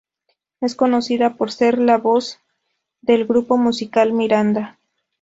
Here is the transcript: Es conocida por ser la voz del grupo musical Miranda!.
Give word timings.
Es 0.61 0.73
conocida 0.73 1.37
por 1.37 1.51
ser 1.51 1.77
la 1.77 1.99
voz 1.99 2.39
del 3.03 3.23
grupo 3.27 3.55
musical 3.57 4.13
Miranda!. 4.13 4.79